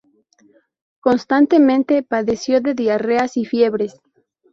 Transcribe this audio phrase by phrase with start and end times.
[0.99, 4.01] Constantemente padeció de diarreas y fiebres.